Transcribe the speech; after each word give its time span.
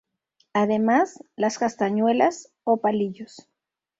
Además, 0.53 1.23
las 1.35 1.59
castañuelas 1.59 2.51
o 2.63 2.77
palillos. 2.77 3.47